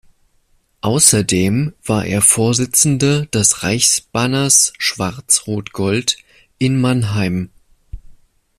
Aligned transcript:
Außerdem 0.81 1.73
war 1.85 2.05
er 2.07 2.23
Vorsitzender 2.23 3.27
des 3.27 3.61
Reichsbanners 3.61 4.73
Schwarz-Rot-Gold 4.79 6.17
in 6.57 6.81
Mannheim. 6.81 7.51